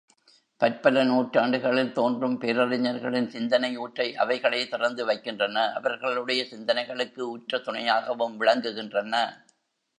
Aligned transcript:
பற்பல 0.61 1.03
நூற்றாண்டுகளில் 1.03 1.91
தோன்றும் 1.91 2.37
பேரறிஞர்களின் 2.37 3.29
சிந்தனை 3.29 3.77
ஊற்றை 3.77 4.15
அவைகளே 4.15 4.67
திறந்து 4.67 5.05
வைக்கின்றன 5.05 5.67
அவர்களுடைய 5.73 6.43
சிந்தனைகளுக்கு 6.51 7.21
உற்ற 7.35 7.57
துணையாகவும் 7.57 8.37
விளங்குகின்றன. 8.39 9.15